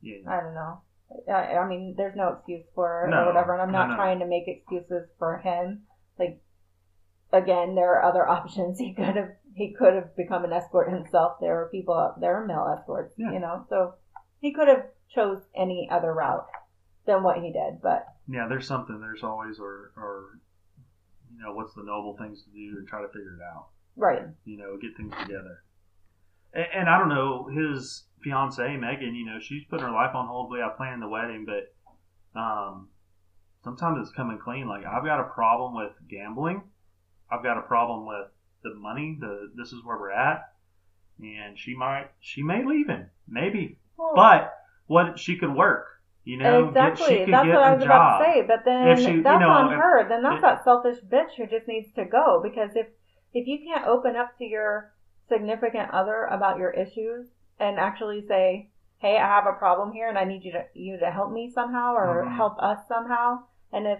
[0.01, 0.17] Yeah.
[0.27, 0.81] I don't know.
[1.31, 3.89] I, I mean, there's no excuse for it No, or whatever, and I'm no, not
[3.91, 3.95] no.
[3.95, 5.83] trying to make excuses for him.
[6.19, 6.41] Like,
[7.31, 8.77] again, there are other options.
[8.77, 11.33] He could have he could have become an escort himself.
[11.39, 13.31] There are people out there are male escorts, Yeah.
[13.31, 13.65] you know.
[13.69, 13.93] So
[14.39, 16.47] he could have chose any other route
[17.05, 17.81] than what he did.
[17.81, 18.99] But yeah, there's something.
[18.99, 20.39] There's always, or, or,
[21.35, 23.67] you know, what's the noble things to do and try to figure it out.
[23.95, 25.63] right, You know, get things together.
[26.53, 30.27] And, and I don't know, his fiance Megan, you know, she's putting her life on
[30.27, 32.87] hold without planning the wedding, but um,
[33.63, 34.67] sometimes it's coming clean.
[34.67, 36.63] Like I've got a problem with gambling.
[37.29, 38.27] I've got a problem with
[38.63, 39.17] the money.
[39.19, 40.53] The this is where we're at,
[41.21, 43.77] and she might, she may leave him, maybe.
[43.97, 44.53] Well, But
[44.87, 45.87] what she could work.
[46.25, 47.05] You know, get- exactly.
[47.17, 48.41] she could that's get what I was about to say.
[48.47, 50.07] But then If she- you that's know, on if- her.
[50.07, 52.39] Then that's if- that selfish bitch who just needs to go.
[52.41, 52.87] Because if
[53.33, 54.93] if you can't open up to your
[55.27, 57.27] significant other about your issues
[57.59, 60.97] and actually say, "Hey, I have a problem here, and I need you to you
[60.99, 62.35] to help me somehow or Mhm.
[62.35, 63.99] help us somehow," and if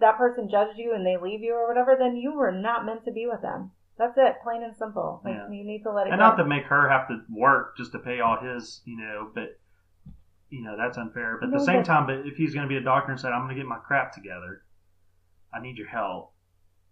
[0.00, 3.04] that person judged you and they leave you or whatever, then you were not meant
[3.04, 3.72] to be with them.
[3.98, 5.20] That's it, plain and simple.
[5.24, 5.50] Like Yeah.
[5.50, 6.24] you need to let it and go.
[6.24, 9.58] not to make her have to work just to pay all his, you know, but
[10.50, 11.36] you know that's unfair.
[11.40, 13.20] But at No, the same time, but if he's going to be a doctor and
[13.20, 14.62] said, "I'm going to get my crap together,"
[15.52, 16.32] I need your help.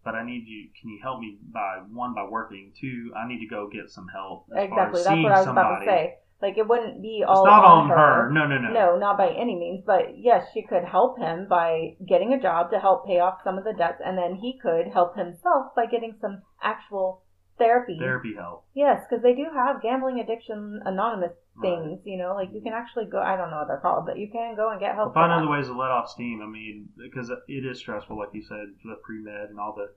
[0.05, 0.69] But I need you.
[0.81, 2.73] Can you help me by one by working?
[2.79, 4.47] Two, I need to go get some help.
[4.51, 5.01] As far exactly.
[5.01, 5.67] as That's seeing what I was somebody.
[5.67, 6.15] about to say.
[6.43, 8.31] Like it wouldn't be It's all not on on her.
[8.31, 8.73] No, no, no.
[8.73, 9.83] No, not by any means.
[9.87, 13.57] But yes, she could help him by getting a job to help pay off some
[13.57, 17.23] of the debts, and then he could help himself by getting some actual
[17.59, 17.97] therapy.
[17.99, 18.67] Therapy help.
[18.75, 21.71] Yes, because they do have gambling addiction anonymous Right.
[21.71, 22.01] things.
[22.05, 23.19] You know, like you can actually go.
[23.19, 25.15] I don't know what they're called, but you can go and get help.
[25.15, 26.43] Find other ways to let off steam.
[26.43, 29.89] I mean, because it is stressful, like you said, the pre med and all the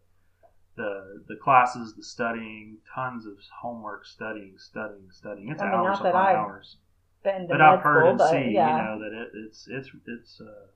[0.79, 5.49] the the classes, the studying, tons of homework, studying, studying, studying.
[5.49, 6.77] It's I mean, hours upon I've hours.
[7.21, 8.77] Been But I've heard school, and but see, yeah.
[8.77, 10.67] you know, that it, it's it's it's uh,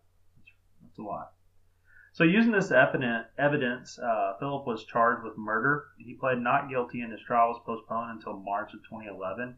[0.42, 0.52] it's,
[0.90, 1.32] it's a lot.
[2.12, 5.86] So using this evidence, uh, Philip was charged with murder.
[5.98, 9.56] He pled not guilty, and his trial was postponed until March of 2011.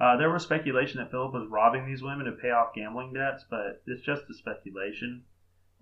[0.00, 3.44] Uh, there was speculation that Philip was robbing these women to pay off gambling debts,
[3.50, 5.24] but it's just a speculation,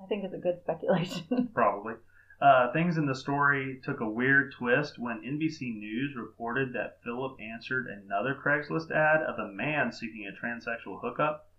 [0.02, 1.50] I think it's a good speculation.
[1.54, 1.94] probably.
[2.40, 7.38] Uh, things in the story took a weird twist when NBC News reported that Philip
[7.38, 11.50] answered another Craigslist ad of a man seeking a transsexual hookup,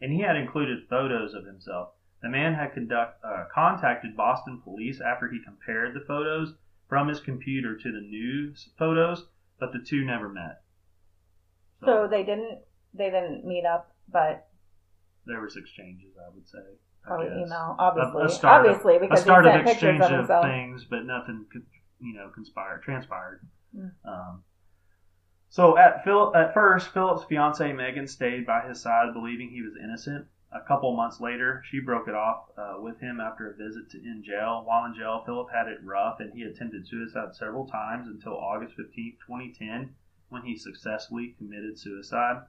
[0.00, 1.90] and he had included photos of himself.
[2.22, 6.54] The man had conduct, uh, contacted Boston police after he compared the photos
[6.88, 9.26] from his computer to the news photos,
[9.58, 10.62] but the two never met.
[11.84, 12.60] so they didn't.
[12.92, 14.48] They didn't meet up, but
[15.26, 16.58] there was exchanges, I would say.
[17.04, 17.76] Probably email.
[17.78, 20.18] Obviously, a start of- obviously a because start he of sent pictures exchange of of
[20.18, 20.44] himself.
[20.44, 21.64] things, but nothing, could,
[22.00, 23.40] you know, conspired, transpired.
[23.76, 23.90] Mm.
[24.04, 24.44] Um,
[25.48, 29.74] so at Phil, at first, Philip's fiancee Megan stayed by his side, believing he was
[29.82, 30.26] innocent.
[30.52, 33.98] A couple months later, she broke it off uh, with him after a visit to
[33.98, 34.62] in jail.
[34.64, 38.74] While in jail, Philip had it rough, and he attempted suicide several times until August
[38.74, 39.94] 15, 2010,
[40.28, 42.42] when he successfully committed suicide.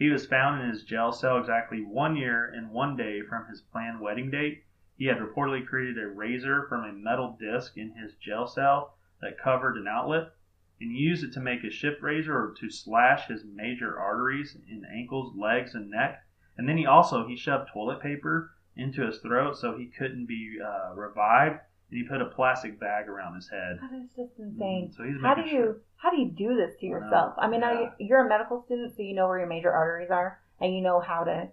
[0.00, 3.60] He was found in his jail cell exactly one year and one day from his
[3.60, 4.64] planned wedding date.
[4.96, 9.36] He had reportedly created a razor from a metal disc in his jail cell that
[9.36, 10.32] covered an outlet
[10.80, 14.86] and used it to make a shift razor or to slash his major arteries in
[14.86, 16.24] ankles, legs, and neck.
[16.56, 20.58] And then he also he shoved toilet paper into his throat so he couldn't be
[20.64, 21.60] uh, revived.
[21.90, 23.78] And he put a plastic bag around his head.
[23.80, 24.88] That is just insane.
[24.88, 25.76] Mhm, So he's How do you sure.
[25.96, 27.34] how do you do this to yourself?
[27.38, 27.90] I mean, now yeah.
[27.98, 30.80] you, you're a medical student, so you know where your major arteries are, and you
[30.80, 31.48] know how to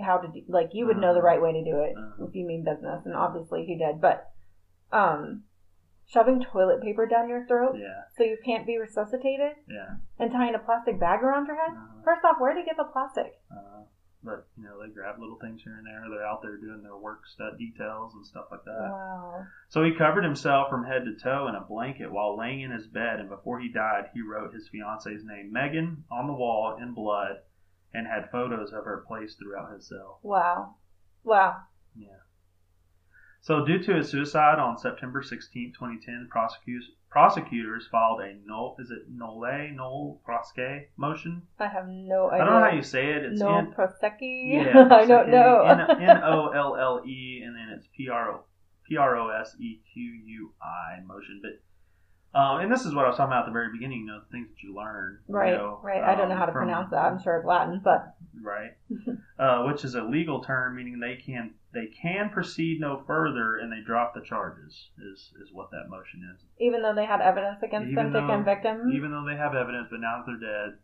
[0.00, 1.26] how to do, like you would know the Uh-huh.
[1.26, 2.24] right way to do it Uh-huh.
[2.26, 4.00] if you mean business, and obviously he did.
[4.00, 4.30] But
[4.92, 5.44] um,
[6.06, 9.96] shoving toilet paper down your throat Yeah, so you can't be resuscitated yeah.
[10.18, 11.72] and tying a plastic bag around your head.
[11.76, 12.02] Uh-huh.
[12.04, 13.40] First off, where did he get the plastic?
[14.28, 16.04] But you know they grab little things here and there.
[16.10, 18.90] They're out there doing their work stud details and stuff like that.
[18.90, 19.46] Wow.
[19.70, 22.86] So he covered himself from head to toe in a blanket while laying in his
[22.86, 26.92] bed, and before he died, he wrote his fiance's name, Megan, on the wall in
[26.92, 27.38] blood,
[27.94, 30.20] and had photos of her placed throughout his cell.
[30.22, 30.74] Wow.
[31.24, 31.62] Wow.
[31.96, 32.20] Yeah.
[33.40, 38.90] So, due to his suicide on September 16, 2010, prosecutors prosecutors filed a no is
[38.90, 41.42] it nole nol proske motion.
[41.58, 42.42] I have no idea.
[42.42, 43.24] I don't know how you say it.
[43.24, 44.52] It's no prosecchi.
[44.64, 45.62] yeah, I don't know.
[46.00, 48.40] N O L L E, and then it's P R O
[48.88, 51.40] P R O S E Q U I motion.
[51.42, 54.00] But um, and this is what I was talking about at the very beginning.
[54.00, 55.18] You know, the things that you learn.
[55.28, 56.02] you right, know, right.
[56.02, 57.04] I don't know um, how to from- pronounce that.
[57.04, 58.76] I'm sure it's Latin, but Right,
[59.38, 63.70] uh, which is a legal term meaning they can they can proceed no further and
[63.70, 64.90] they drop the charges.
[65.12, 66.44] Is is what that motion is.
[66.58, 69.36] even though they had evidence against Even them to though- convict him, Even though they
[69.36, 70.78] have evidence, but now that they're dead,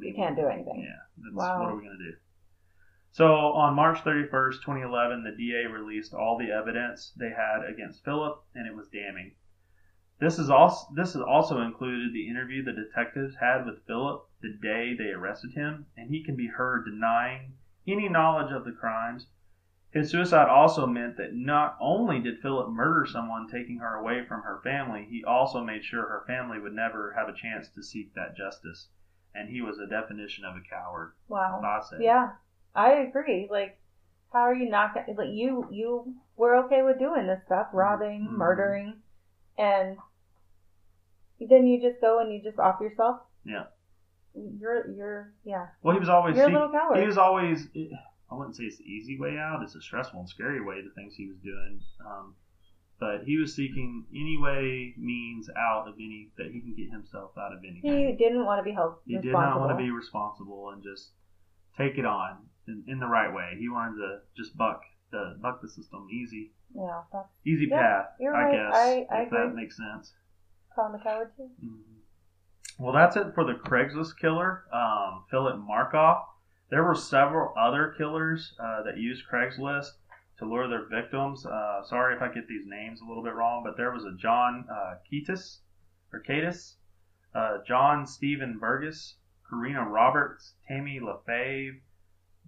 [0.00, 0.80] I you can't do anything.
[0.80, 1.60] Yeah, that's Wow.
[1.60, 2.16] what are we going to do?
[3.10, 8.44] So on March 31st, 2011, the DA released all the evidence they had against Philip,
[8.54, 9.32] and it was damning.
[10.20, 14.52] This is also this is also included the interview the detectives had with Philip the
[14.60, 17.54] day they arrested him, and he can be heard denying
[17.86, 19.26] any knowledge of the crimes.
[19.90, 24.42] His suicide also meant that not only did Philip murder someone taking her away from
[24.42, 28.14] her family, he also made sure her family would never have a chance to seek
[28.14, 28.88] that justice.
[29.34, 31.12] And he was a definition of a coward.
[31.28, 31.62] Wow.
[31.64, 31.96] I say.
[32.04, 32.32] Yeah,
[32.74, 33.48] I agree.
[33.50, 33.78] Like,
[34.32, 38.26] how are you not gonna, like you you were okay with doing this stuff, robbing,
[38.28, 38.36] Mhm.
[38.36, 39.02] murdering,
[39.56, 39.96] and
[41.40, 43.20] then you just go and you just off yourself.
[43.44, 43.66] Yeah.
[44.34, 45.68] You're you're yeah.
[45.82, 46.98] Well, he was always You're a little coward.
[46.98, 47.68] he was always.
[48.30, 49.62] I wouldn't say it's the easy way out.
[49.62, 50.82] It's a stressful and scary way.
[50.82, 52.34] The things he was doing, um,
[53.00, 57.32] but he was seeking any way, means out of any that he can get himself
[57.38, 58.08] out of anything.
[58.08, 61.12] He didn't want to be held He did not want to be responsible and just
[61.76, 63.56] take it on in, in the right way.
[63.58, 68.06] He wanted to just buck the buck the system, easy, Yeah, that's easy Yeah, path.
[68.20, 68.52] you're I right.
[68.52, 70.14] guess I- I if that makes sense.
[70.74, 71.48] calling the coward too.
[71.64, 71.80] Mhm.
[72.78, 76.26] Well, that's it for the Craigslist killer, um, Philip Markoff.
[76.70, 79.90] There were several other killers uh, that used Craigslist
[80.38, 81.44] to lure their victims.
[81.46, 84.14] Uh, sorry if I get these names a little bit wrong, but there was a
[84.16, 85.58] John uh, Keatis
[86.12, 86.76] or Catus,
[87.34, 89.16] uh, John Stephen Burgess,
[89.48, 91.80] Karina Roberts, Tammy LaFave,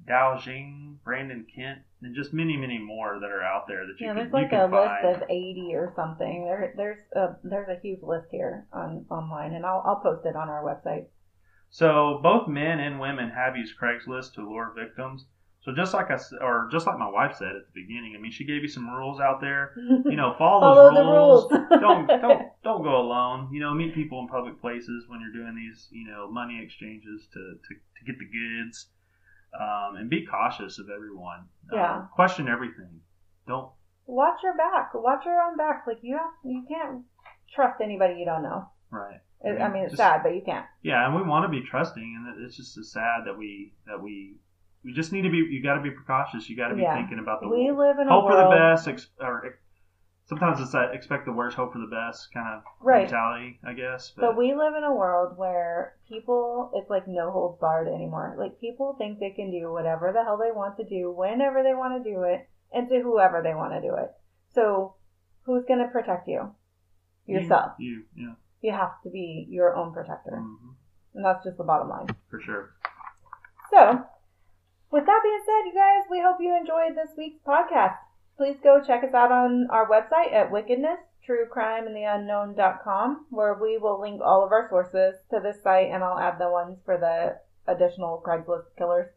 [0.09, 4.07] Dao Jing, Brandon Kent, and just many, many more that are out there that you
[4.07, 5.07] Yeah, can, there's like a find.
[5.09, 6.45] list of 80 or something.
[6.45, 10.37] There, there's a there's a huge list here on online, and I'll I'll post it
[10.37, 11.07] on our website.
[11.71, 15.25] So both men and women have used Craigslist to lure victims.
[15.63, 18.33] So just like I or just like my wife said at the beginning, I mean,
[18.33, 19.73] she gave you some rules out there.
[19.77, 21.53] You know, follow Follow those the rules.
[21.53, 21.69] rules.
[21.81, 23.51] don't don't don't go alone.
[23.53, 27.29] You know, meet people in public places when you're doing these you know money exchanges
[27.35, 28.87] to to, to get the goods.
[29.53, 31.49] Um, and be cautious of everyone.
[31.73, 31.97] Yeah.
[31.97, 33.01] Um, question everything.
[33.49, 33.69] Don't.
[34.07, 34.93] Watch your back.
[34.95, 35.85] Watch your own back.
[35.89, 37.03] Like you have, you can't
[37.53, 38.71] trust anybody you don't know.
[38.91, 39.19] Right.
[39.43, 40.67] It, I mean, it's Just- sad, but you can't.
[40.83, 42.03] Yeah, and we want to be trusting,
[42.37, 44.37] and it's just sad that we that we
[44.85, 45.39] we just need to be.
[45.39, 46.49] You got to be precautious.
[46.51, 46.95] You got to be Yeah.
[46.97, 48.25] thinking about the We live in a world.
[48.25, 49.59] hope for the best, ex- or
[50.27, 53.03] sometimes it's that expect the worst, hope for the best kind of Right.
[53.03, 54.11] mentality, I guess.
[54.11, 58.35] But we live in a world where people, it's like no holds barred anymore.
[58.39, 61.75] Like people think they can do whatever the hell they want to do, whenever they
[61.75, 64.13] want to do it, and to whoever they want to do it.
[64.51, 64.95] So
[65.45, 66.55] who's going to protect you?
[67.27, 67.73] Yourself.
[67.79, 70.37] You, you yeah, You have to be your own protector.
[70.37, 70.71] hmm
[71.15, 72.07] And that's just the bottom line.
[72.29, 72.75] for sure.
[73.71, 74.05] So,
[74.91, 77.97] with that being said, you guys, we hope you enjoyed this week's podcast.
[78.37, 84.21] Please go check us out on our website at wickedness, truecrimeandtheunknown.com, where we will link
[84.25, 87.39] all of our sources to this site, and I'll add the ones for the
[87.73, 89.11] additional Craigslist killers.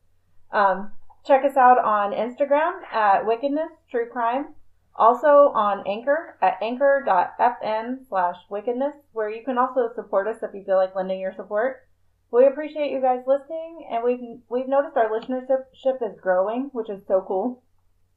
[0.52, 0.92] Um,
[1.26, 4.54] check us out on Instagram at wickedness, true crime.
[4.96, 10.64] Also on Anchor at anchor.fm slash wickedness, where you can also support us if you
[10.64, 11.88] feel like lending your support.
[12.32, 17.06] We appreciate you guys listening, and we've we've noticed our listenership is growing, which is
[17.08, 17.64] so cool.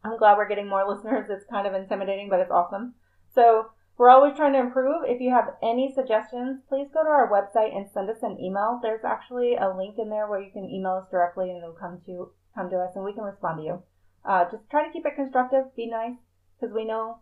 [0.04, 1.28] I'm glad we're getting more listeners.
[1.30, 2.94] It's kind of intimidating, but it's awesome.
[3.34, 5.04] So we're always trying to improve.
[5.06, 8.80] If you have any suggestions, please go to our website and send us an email.
[8.82, 12.00] There's actually a link in there where you can email us directly, and it'll come
[12.06, 13.82] to come to us, and we can respond to you.
[14.24, 15.74] Uh, just try to keep it constructive.
[15.76, 16.16] Be nice,
[16.60, 17.18] because we know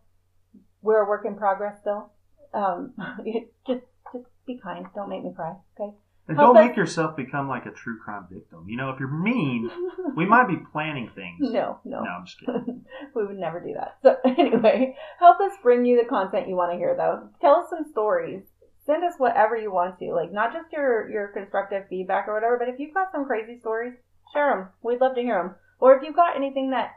[0.83, 2.13] we're a work in progress still.
[2.53, 2.95] Um,
[3.67, 3.83] just
[4.13, 4.87] just be kind.
[4.95, 5.55] Don't make me cry.
[5.79, 5.95] Okay.
[6.27, 8.65] And Help don't us- make yourself become like a true crime victim.
[8.67, 9.71] You know, if you're mean,
[10.17, 11.37] we might be planning things.
[11.41, 12.03] no, no.
[12.03, 12.85] No, I'm just kidding.
[13.15, 13.99] we would never do that.
[14.03, 17.29] So anyway, help us bring you the content you want to hear though.
[17.41, 18.43] Tell us some stories.
[18.87, 22.59] Send us whatever you want to, like not just your your constructive feedback or whatever,
[22.59, 23.95] but if you've got some crazy stories,
[24.33, 24.69] share them.
[24.83, 25.55] We'd love to hear them.
[25.81, 26.91] Or if you've got anything that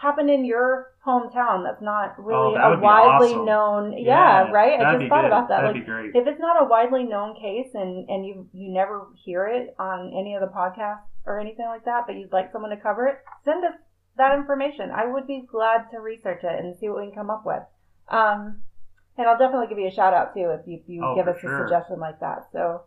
[0.00, 3.44] happened in your hometown that's not really Oh, that a widely awesome.
[3.44, 4.80] known, yeah, right.
[4.80, 5.26] I just thought good.
[5.26, 5.60] about that.
[5.62, 6.14] That'd like be great.
[6.14, 10.12] if it's not a widely known case and and you you never hear it on
[10.18, 13.18] any of the podcasts or anything like that, but you'd like someone to cover it,
[13.44, 13.74] send us
[14.16, 14.90] that information.
[14.90, 17.62] I would be glad to research it and see what we can come up with.
[18.08, 18.62] Um,
[19.18, 21.28] and I'll definitely give you a shout out too if you, if you Oh, give
[21.28, 21.54] us sure.
[21.64, 22.48] a suggestion like that.
[22.52, 22.82] So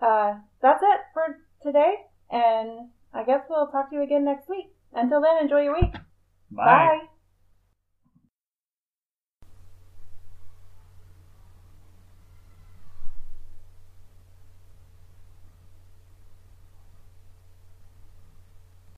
[0.00, 1.94] uh, that's it for today,
[2.30, 4.66] and I guess we'll talk to you again next week.
[4.92, 5.94] Until then, enjoy your week.
[6.50, 6.64] Bye.
[6.64, 7.09] Bye.